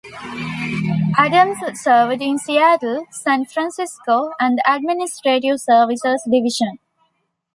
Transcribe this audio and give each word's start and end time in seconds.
Adams 1.19 1.59
served 1.79 2.23
in 2.23 2.39
Seattle, 2.39 3.05
San 3.11 3.45
Francisco, 3.45 4.31
and 4.39 4.57
the 4.57 4.63
Administrative 4.73 5.61
Services 5.61 6.23
Division. 6.25 6.79